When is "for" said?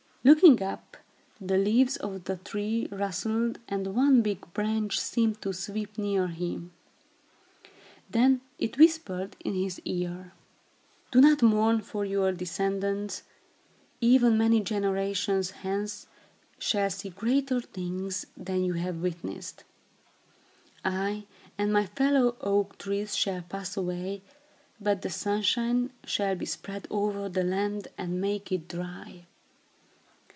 11.81-12.05